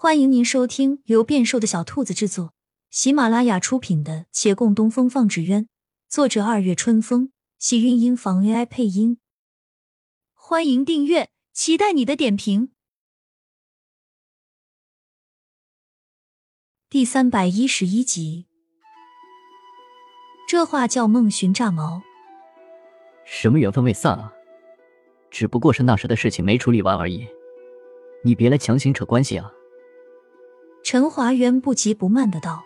[0.00, 2.54] 欢迎您收听由变瘦的小兔子制作、
[2.88, 5.64] 喜马拉雅出品的《且共东风放纸鸢》，
[6.08, 9.18] 作者二月春风，喜韵音房 AI 配音。
[10.34, 12.70] 欢迎订阅，期待你的点评。
[16.88, 18.46] 第三百一十一集，
[20.46, 22.02] 这话叫孟寻炸毛。
[23.24, 24.32] 什么缘分未散啊？
[25.28, 27.26] 只不过是那时的事情没处理完而已，
[28.22, 29.52] 你别来强行扯关系啊！
[30.90, 32.64] 陈华渊不急不慢的道：“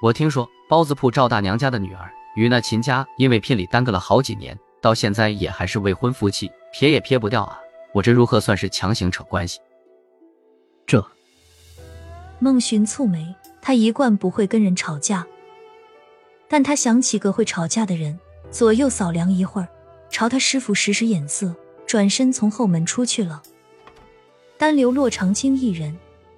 [0.00, 7.60] 我听说包子铺赵大娘家的女儿与那秦家因为聘礼耽搁了好几年，到现在也还是未婚夫妻，撇也撇不掉啊！
[7.92, 9.60] 我这如何算是强行扯关系？”
[10.88, 11.06] 这
[12.38, 15.26] 孟寻蹙眉，他一贯不会跟人吵架，
[16.48, 18.18] 但他想起个会吵架的人，
[18.50, 19.68] 左右扫量一会儿，
[20.08, 21.54] 朝他师傅使使眼色，
[21.86, 23.42] 转身从后门出去了，
[24.56, 25.94] 单留洛长青一人。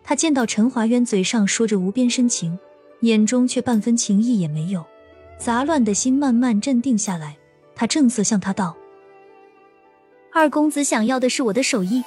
[0.09, 2.57] 他见到陈华渊嘴上说着无边深情，
[3.01, 4.87] 眼中却半分情意也没有，
[5.37, 7.37] 杂乱的心慢慢镇定下来。
[7.75, 8.77] 他正色向他道
[10.33, 12.05] ：“二公子想要的是我的手艺。”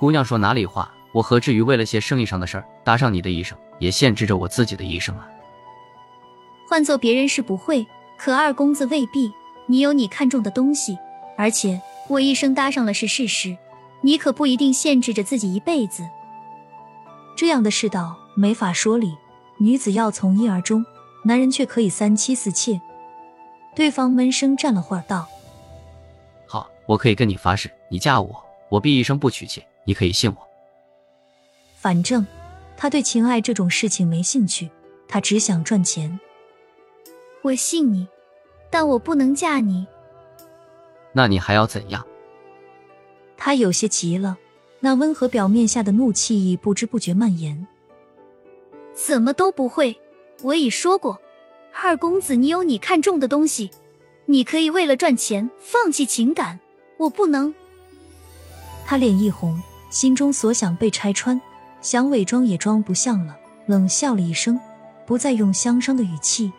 [0.00, 0.90] 姑娘说哪里话？
[1.12, 5.28] 我何至于为了些生意上的事儿搭上你的一生，也限制着我自己的一生啊？
[6.66, 9.30] 换做别人是不会，可二公子未必。
[9.66, 10.96] 你有你看中的东西，
[11.36, 13.54] 而且我一生搭上了是事实，
[14.00, 16.02] 你可不一定限制着自己一辈子。
[17.34, 19.16] 这样的世道没法说理，
[19.58, 20.84] 女子要从一而终，
[21.24, 22.80] 男人却可以三妻四妾。
[23.74, 25.26] 对方闷声站了会儿，道
[26.46, 30.36] ：“好，我可以跟你发誓，你嫁我，我必一生不娶妾，你可以信我。”
[31.74, 32.26] 反正
[32.76, 34.70] 他对情爱这种事情没兴趣，
[35.08, 36.20] 他只想赚钱。
[37.42, 38.06] 我信你，
[38.70, 39.86] 但我不能嫁你。
[41.12, 42.06] 那你还要怎样？
[43.36, 44.36] 他有些急了。
[44.84, 47.68] 那温和表面下的怒气已不知不觉蔓延。
[48.92, 49.96] 怎么都不会！
[50.42, 51.20] 我已说过，
[51.72, 53.70] 二公子，你有你看重的东西，
[54.26, 56.58] 你可以为了赚钱放弃情感，
[56.96, 57.54] 我不能。
[58.84, 61.40] 他脸一红，心中所想被拆穿，
[61.80, 64.58] 想伪装也装不像了，冷笑了一声，
[65.06, 66.52] 不再用相伤的语气。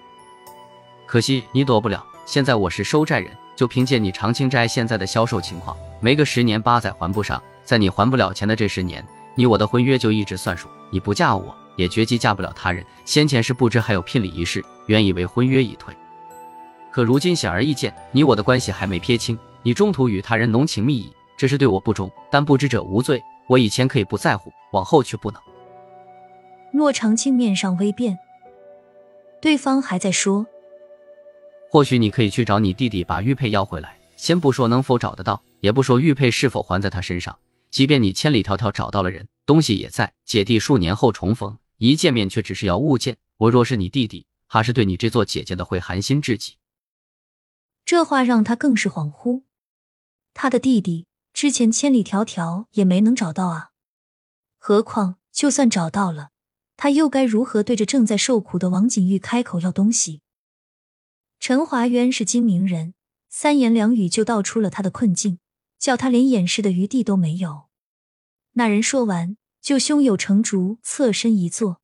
[1.05, 7.43] 可惜你躲不了，现在我是收债人，就凭借你长青斋现在的销售情况，没个十年八载还不上。
[7.63, 10.67] 在你还不了钱的这十年，你我的婚约就一直算数。
[10.91, 12.85] 你不嫁我，也绝计嫁不了他人。
[13.05, 15.95] 先前是不知还有聘礼一事，原以为婚约已退，
[16.91, 19.37] 可如今显而易见，你我的关系还没撇清。
[19.63, 22.11] 你中途与他人浓情蜜意，这是对我不忠。
[22.29, 25.41] 但不知者无罪，我以前可以不在乎，往后却不能。
[26.73, 28.19] 骆长青面上微变，
[29.41, 30.45] 对方还在说
[31.71, 33.97] ：“或许你可以去找你弟弟把玉佩要回来。
[34.15, 37.35] 先不说能否找得到，也不说玉佩是否还在他身上。”
[37.73, 43.17] 即便你千里迢迢找到了人，东西也在，姐弟数年后重逢，一见面却只是要物件。
[43.37, 46.57] 我若是你弟弟，怕是对你这做姐姐的会寒心至极。
[47.83, 49.41] 这话让他更是恍惚。
[50.35, 53.71] 他的弟弟之前千里迢迢也没能找到啊，
[54.59, 56.29] 何况就算找到了，
[56.77, 60.21] 他又该如何对着正在受苦的王景玉开口要东西？
[61.39, 62.93] 陈华渊是精明人，
[63.29, 65.39] 三言两语就道出了他的困境。
[65.83, 67.65] 叫他连掩饰的余地都没有。
[68.53, 71.81] 那人说完，就胸有成竹，侧身一坐。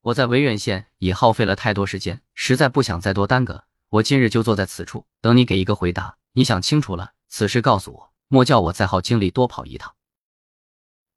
[0.00, 3.62] 我在维远县已耗费了太多时间，实在不想再多耽搁。
[3.90, 6.18] 我今日就坐在此处，等你给一个回答。
[6.32, 9.94] 你想清楚了，此事告诉我，莫叫我再耗精力多跑一趟。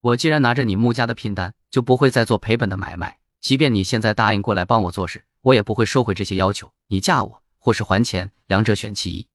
[0.02, 3.18] 我既然拿着你穆家的聘单，就不会再做赔本的买卖。
[3.42, 6.72] 即便你现在答应过来帮我做事，我也不会收回这些要求。
[6.90, 9.28] 你嫁我，或是还钱，两者选其一。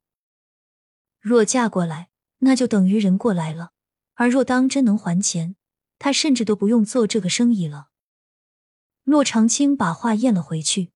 [1.19, 2.10] 若嫁过来。
[2.38, 3.72] 那就等于人过来了，
[4.15, 5.56] 而若当真能还钱，
[5.99, 7.88] 他甚至都不用做这个生意了。
[9.04, 10.91] 骆长青把话咽了回去，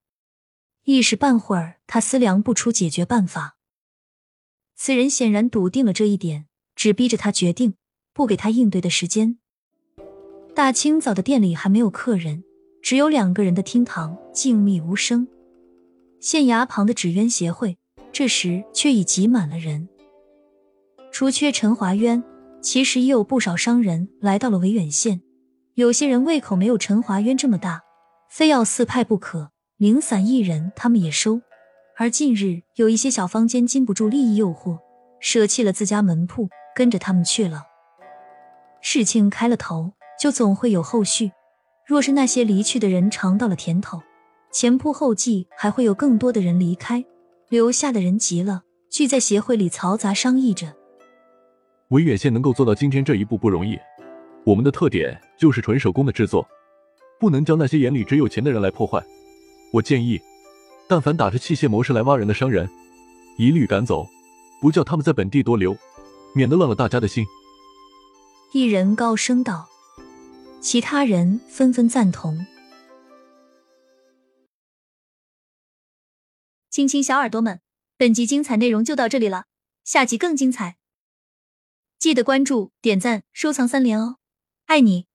[0.83, 3.57] 一时半会儿他思量不出解决办法。
[4.75, 7.75] 此人显然笃定了这一点，只逼着他决定，
[8.13, 9.39] 不给他应对的时间。
[10.55, 12.43] 大清早的店里还没有客人，
[12.81, 15.27] 只有两个人的厅堂，静谧无声。
[16.19, 17.77] 县衙旁的纸鸢协会，
[18.11, 19.89] 这时却已挤满了人。
[21.13, 22.23] 除却陈华渊，
[22.59, 25.21] 其实也有不少商人来到了维远县。
[25.75, 27.81] 有些人胃口没有陈华渊这么大，
[28.31, 31.39] 非要四派不可，零散一人他们也收。
[31.99, 34.79] 而近日有一些小坊间禁不住利益诱惑，
[35.19, 37.61] 舍弃了自家门铺，跟着他们去了。
[38.81, 41.31] 事情开了头，就总会有后续。
[41.85, 44.01] 若是那些离去的人尝到了甜头，
[44.51, 47.05] 前仆后继还会有更多的人离开，
[47.49, 50.73] 留下的人急了，聚在协会里嘈杂商议着。
[51.89, 53.77] 维远县能够做到今天这一步不容易，
[54.45, 56.47] 我们的特点就是纯手工的制作，
[57.19, 59.03] 不能将那些眼里只有钱的人来破坏。
[59.71, 60.19] 我建议，
[60.87, 62.67] 但凡打着器械模式来挖人的商人，
[63.37, 64.07] 一律赶走，
[64.61, 65.75] 不叫他们在本地多留，
[66.33, 67.25] 免得乱了大家的心。
[68.53, 69.67] 一人高声道，
[70.61, 72.45] 其他人纷纷赞同。
[76.69, 77.61] 亲亲小耳朵们，
[77.97, 79.45] 本集精彩内容就到这里了，
[79.83, 80.77] 下集更精彩，
[82.03, 84.17] 记得关注、点赞、收藏三连哦，
[84.65, 85.05] 爱你！